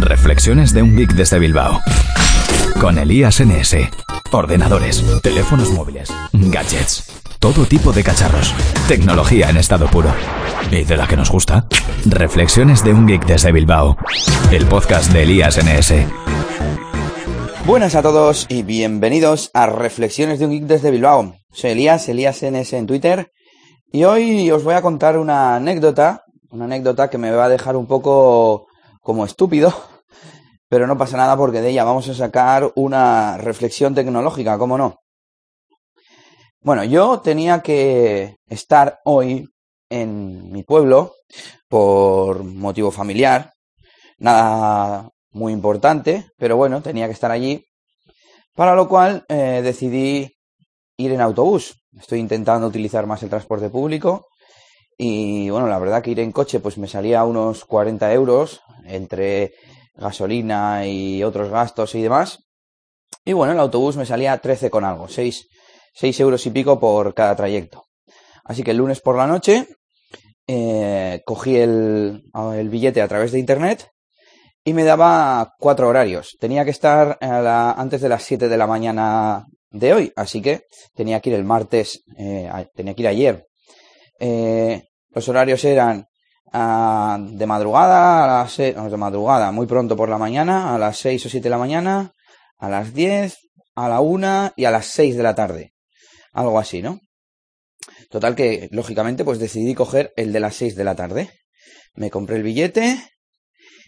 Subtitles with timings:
[0.00, 1.78] Reflexiones de un geek desde Bilbao.
[2.80, 3.76] Con Elías NS.
[4.32, 7.04] Ordenadores, teléfonos móviles, gadgets,
[7.38, 8.54] todo tipo de cacharros.
[8.88, 10.08] Tecnología en estado puro.
[10.70, 11.66] ¿Y de la que nos gusta?
[12.06, 13.98] Reflexiones de un geek desde Bilbao.
[14.50, 15.92] El podcast de Elías NS.
[17.66, 21.34] Buenas a todos y bienvenidos a Reflexiones de un geek desde Bilbao.
[21.52, 23.32] Soy Elías, Elías NS en Twitter.
[23.92, 27.76] Y hoy os voy a contar una anécdota, una anécdota que me va a dejar
[27.76, 28.69] un poco
[29.00, 29.72] como estúpido,
[30.68, 34.96] pero no pasa nada porque de ella vamos a sacar una reflexión tecnológica, ¿cómo no?
[36.62, 39.48] Bueno, yo tenía que estar hoy
[39.88, 41.14] en mi pueblo
[41.68, 43.52] por motivo familiar,
[44.18, 47.64] nada muy importante, pero bueno, tenía que estar allí,
[48.54, 50.30] para lo cual eh, decidí
[50.96, 51.80] ir en autobús.
[51.98, 54.26] Estoy intentando utilizar más el transporte público
[55.02, 59.54] y bueno, la verdad que ir en coche pues me salía unos 40 euros entre
[59.94, 62.40] gasolina y otros gastos y demás.
[63.24, 65.48] Y bueno, el autobús me salía 13 con algo, 6,
[65.94, 67.84] 6 euros y pico por cada trayecto.
[68.44, 69.68] Así que el lunes por la noche
[70.46, 72.22] eh, cogí el,
[72.54, 73.88] el, billete a través de internet
[74.64, 76.36] y me daba cuatro horarios.
[76.38, 81.20] Tenía que estar antes de las 7 de la mañana de hoy, así que tenía
[81.20, 83.46] que ir el martes, eh, tenía que ir ayer.
[84.18, 86.06] Eh, los horarios eran
[86.52, 90.98] uh, de madrugada, a las no, de madrugada, muy pronto por la mañana, a las
[90.98, 92.14] 6 o 7 de la mañana,
[92.58, 93.38] a las 10,
[93.74, 95.74] a la 1 y a las 6 de la tarde.
[96.32, 97.00] Algo así, ¿no?
[98.08, 101.30] Total que, lógicamente, pues decidí coger el de las 6 de la tarde.
[101.94, 102.98] Me compré el billete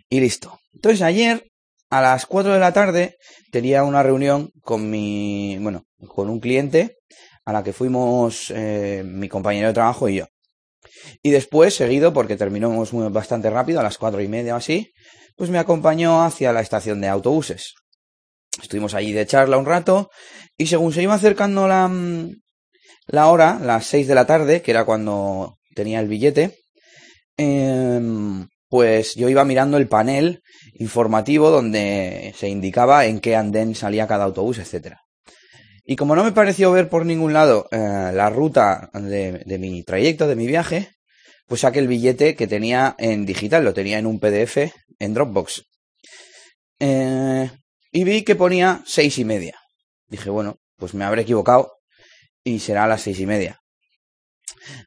[0.09, 0.59] y listo.
[0.75, 1.51] Entonces ayer,
[1.91, 3.17] a las 4 de la tarde,
[3.51, 6.99] tenía una reunión con mi, bueno, con un cliente
[7.45, 10.27] a la que fuimos eh, mi compañero de trabajo y yo.
[11.23, 14.93] Y después, seguido, porque terminamos muy, bastante rápido, a las cuatro y media o así,
[15.37, 17.75] pues me acompañó hacia la estación de autobuses.
[18.63, 20.11] Estuvimos allí de charla un rato
[20.57, 21.91] y según se iba acercando la,
[23.07, 26.59] la hora, las seis de la tarde, que era cuando tenía el billete,
[27.39, 28.01] eh,
[28.69, 30.43] pues yo iba mirando el panel
[30.73, 35.02] informativo donde se indicaba en qué andén salía cada autobús, etcétera.
[35.85, 40.29] Y como no me pareció ver por ningún lado eh, la ruta de, mi trayecto,
[40.29, 40.91] de mi viaje,
[41.47, 45.65] pues saqué el billete que tenía en digital, lo tenía en un PDF en Dropbox.
[46.79, 47.51] Eh,
[47.91, 49.59] y vi que ponía seis y media.
[50.07, 51.73] Dije, bueno, pues me habré equivocado
[52.45, 53.59] y será a las seis y media.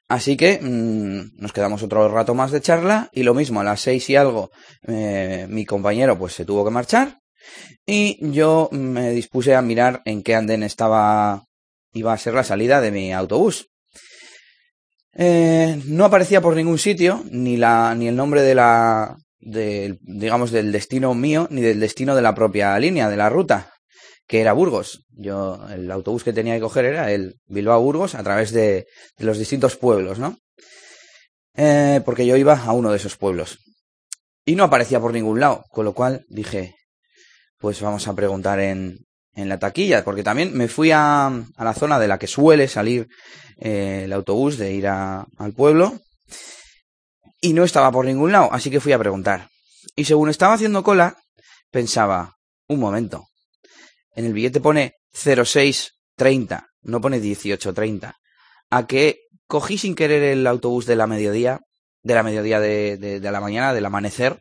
[0.07, 3.81] Así que mmm, nos quedamos otro rato más de charla y lo mismo, a las
[3.81, 4.49] seis y algo
[4.87, 7.19] eh, mi compañero pues se tuvo que marchar
[7.85, 11.45] y yo me dispuse a mirar en qué andén estaba
[11.93, 13.69] iba a ser la salida de mi autobús.
[15.13, 20.51] Eh, no aparecía por ningún sitio ni la ni el nombre de la de, digamos
[20.51, 23.71] del destino mío ni del destino de la propia línea de la ruta
[24.27, 25.05] que era Burgos.
[25.11, 29.25] Yo el autobús que tenía que coger era el Bilbao Burgos a través de, de
[29.25, 30.37] los distintos pueblos, ¿no?
[31.55, 33.59] Eh, porque yo iba a uno de esos pueblos
[34.45, 36.75] y no aparecía por ningún lado, con lo cual dije
[37.57, 39.05] pues vamos a preguntar en,
[39.35, 42.67] en la taquilla, porque también me fui a, a la zona de la que suele
[42.67, 43.07] salir
[43.57, 45.99] eh, el autobús de ir al pueblo
[47.41, 49.49] y no estaba por ningún lado, así que fui a preguntar.
[49.95, 51.17] Y según estaba haciendo cola,
[51.71, 52.35] pensaba,
[52.67, 53.27] un momento,
[54.15, 58.15] en el billete pone 0630, no pone 1830.
[58.71, 61.59] A que cogí sin querer el autobús de la mediodía,
[62.01, 64.39] de la mediodía de, de, de la mañana, del amanecer,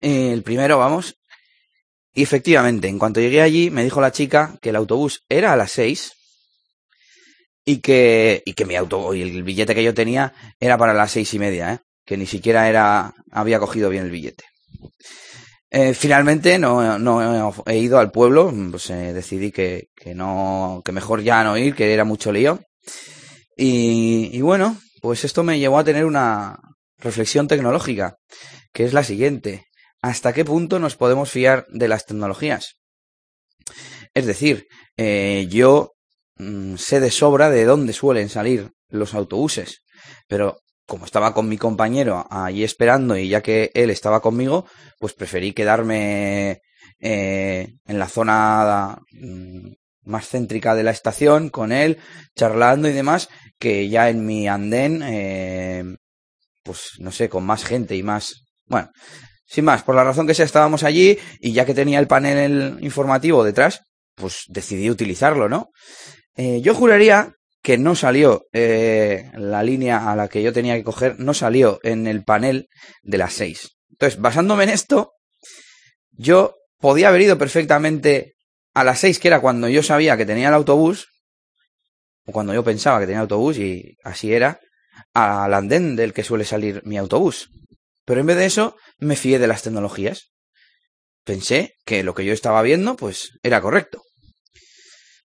[0.00, 1.16] el primero, vamos,
[2.14, 5.56] y efectivamente, en cuanto llegué allí, me dijo la chica que el autobús era a
[5.56, 6.12] las seis
[7.64, 11.10] y que, y que mi auto y el billete que yo tenía era para las
[11.10, 11.78] seis y media, ¿eh?
[12.04, 14.44] que ni siquiera era, había cogido bien el billete.
[15.70, 20.92] Eh, finalmente no, no, he ido al pueblo, pues eh, decidí que, que no, que
[20.92, 22.60] mejor ya no ir, que era mucho lío.
[23.56, 26.60] Y, y bueno, pues esto me llevó a tener una
[26.98, 28.18] reflexión tecnológica,
[28.72, 29.66] que es la siguiente
[30.04, 32.74] hasta qué punto nos podemos fiar de las tecnologías.
[34.12, 34.66] Es decir,
[34.98, 35.92] eh, yo
[36.36, 39.80] mmm, sé de sobra de dónde suelen salir los autobuses,
[40.28, 44.66] pero como estaba con mi compañero allí esperando y ya que él estaba conmigo,
[44.98, 46.60] pues preferí quedarme
[47.00, 49.72] eh, en la zona mmm,
[50.02, 51.96] más céntrica de la estación con él,
[52.36, 55.96] charlando y demás, que ya en mi andén, eh,
[56.62, 58.44] pues no sé, con más gente y más...
[58.66, 58.90] Bueno,
[59.46, 62.78] sin más, por la razón que sea, estábamos allí y ya que tenía el panel
[62.80, 63.82] informativo detrás,
[64.14, 65.70] pues decidí utilizarlo, ¿no?
[66.36, 70.84] Eh, yo juraría que no salió eh, la línea a la que yo tenía que
[70.84, 72.68] coger, no salió en el panel
[73.02, 73.76] de las seis.
[73.90, 75.12] Entonces, basándome en esto,
[76.10, 78.34] yo podía haber ido perfectamente
[78.74, 81.08] a las 6, que era cuando yo sabía que tenía el autobús,
[82.26, 84.60] o cuando yo pensaba que tenía autobús, y así era,
[85.12, 87.50] al andén del que suele salir mi autobús.
[88.04, 90.32] Pero en vez de eso, me fié de las tecnologías.
[91.24, 94.02] Pensé que lo que yo estaba viendo, pues, era correcto.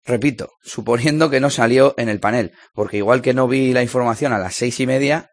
[0.03, 4.33] Repito, suponiendo que no salió en el panel, porque igual que no vi la información
[4.33, 5.31] a las seis y media,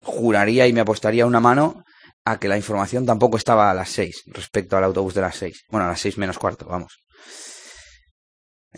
[0.00, 1.84] juraría y me apostaría una mano
[2.24, 5.64] a que la información tampoco estaba a las seis respecto al autobús de las seis.
[5.70, 6.98] Bueno, a las seis menos cuarto, vamos.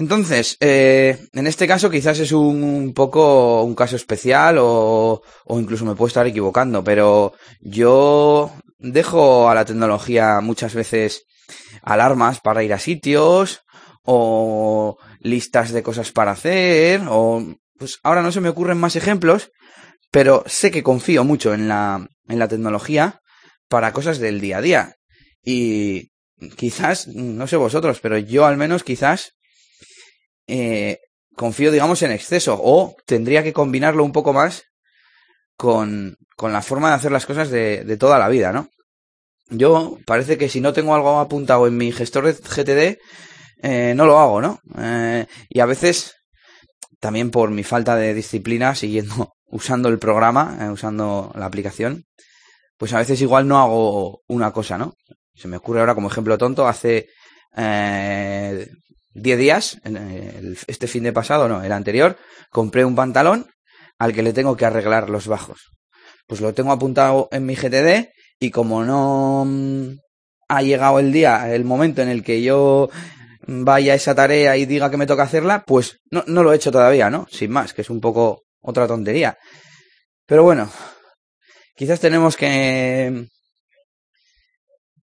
[0.01, 5.85] Entonces, eh, en este caso quizás es un, poco un caso especial o, o incluso
[5.85, 11.27] me puedo estar equivocando, pero yo dejo a la tecnología muchas veces
[11.83, 13.61] alarmas para ir a sitios
[14.03, 17.45] o listas de cosas para hacer o
[17.77, 19.51] pues ahora no se me ocurren más ejemplos,
[20.11, 23.21] pero sé que confío mucho en la, en la tecnología
[23.69, 24.95] para cosas del día a día.
[25.45, 26.11] Y
[26.57, 29.35] quizás, no sé vosotros, pero yo al menos quizás
[30.51, 30.99] eh,
[31.37, 34.65] confío, digamos, en exceso o tendría que combinarlo un poco más
[35.57, 38.69] con, con la forma de hacer las cosas de, de toda la vida, ¿no?
[39.51, 42.99] Yo parece que si no tengo algo apuntado en mi gestor de GTD,
[43.63, 44.61] eh, no lo hago, ¿no?
[44.79, 46.15] Eh, y a veces,
[47.01, 52.05] también por mi falta de disciplina, siguiendo, usando el programa, usando la aplicación,
[52.77, 54.95] pues a veces igual no hago una cosa, ¿no?
[55.35, 57.09] Se me ocurre ahora como ejemplo tonto, hace
[59.13, 59.81] 10 días,
[60.67, 62.17] este fin de pasado, no, el anterior,
[62.51, 63.51] compré un pantalón
[63.99, 65.73] al que le tengo que arreglar los bajos.
[66.27, 69.99] Pues lo tengo apuntado en mi GTD y como no mm,
[70.49, 72.89] ha llegado el día, el momento en el que yo
[73.47, 76.57] vaya a esa tarea y diga que me toca hacerla, pues no, no lo he
[76.57, 77.27] hecho todavía, ¿no?
[77.31, 79.37] Sin más, que es un poco otra tontería.
[80.27, 80.71] Pero bueno,
[81.75, 83.27] quizás tenemos que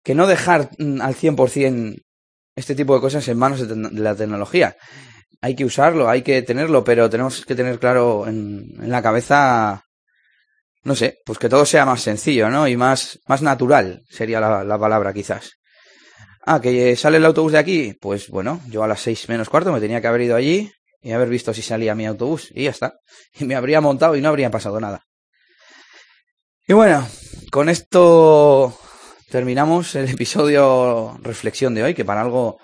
[0.03, 2.03] que no dejar mm, al 100%
[2.55, 4.77] este tipo de cosas en manos de, la tecnología.
[5.41, 9.85] Hay que usarlo, hay que tenerlo, pero tenemos que tener claro en, la cabeza,
[10.85, 12.69] no sé, pues que todo sea más sencillo, ¿no?
[12.69, 15.53] Y más, más natural sería la, la palabra quizás.
[16.45, 17.95] Ah, que sale el autobús de aquí.
[18.01, 21.13] Pues bueno, yo a las seis menos cuarto me tenía que haber ido allí y
[21.13, 22.51] haber visto si salía mi autobús.
[22.55, 22.95] Y ya está.
[23.39, 25.05] Y me habría montado y no habría pasado nada.
[26.67, 27.07] Y bueno,
[27.51, 28.77] con esto
[29.33, 32.59] terminamos el episodio reflexión de hoy, que para algo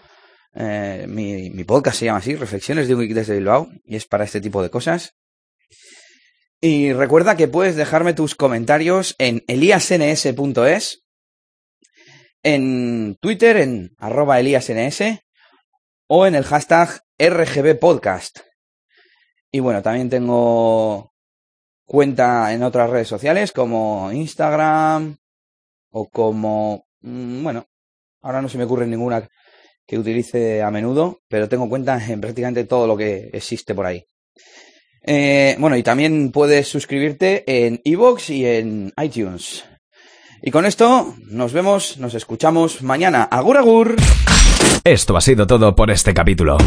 [0.54, 4.24] eh, mi, podcast se llama así, Reflexiones de un Geek desde Bilbao, y es para
[4.24, 5.14] este tipo de cosas.
[6.60, 11.04] Y recuerda que puedes dejarme tus comentarios en eliasns.es
[12.42, 15.20] en Twitter en arroba eliasns
[16.06, 18.40] o en el hashtag RGBpodcast.
[19.50, 21.14] Y bueno, también tengo
[21.86, 25.16] cuenta en otras redes sociales como Instagram
[25.90, 26.86] o como...
[27.00, 27.66] Mm, bueno,
[28.22, 29.28] ahora no se me ocurre ninguna
[29.86, 34.04] que utilice a menudo, pero tengo cuenta en prácticamente todo lo que existe por ahí.
[35.02, 39.64] Eh, bueno, y también puedes suscribirte en iVoox y en iTunes.
[40.42, 43.22] Y con esto nos vemos, nos escuchamos mañana.
[43.24, 43.96] Agur agur.
[44.84, 46.58] Esto ha sido todo por este capítulo.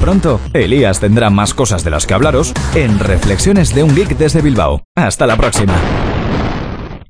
[0.00, 4.40] Pronto, Elías tendrá más cosas de las que hablaros en Reflexiones de un Geek desde
[4.40, 4.82] Bilbao.
[4.96, 6.09] Hasta la próxima.